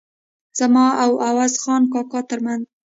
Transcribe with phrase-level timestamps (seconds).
[0.59, 2.63] زما او عوض خان کاکا ترمنځ.